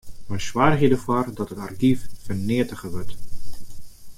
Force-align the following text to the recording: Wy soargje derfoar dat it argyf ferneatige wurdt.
Wy 0.29 0.37
soargje 0.47 0.87
derfoar 0.91 1.25
dat 1.37 1.51
it 1.53 1.63
argyf 1.67 1.99
ferneatige 2.25 2.87
wurdt. 2.93 3.15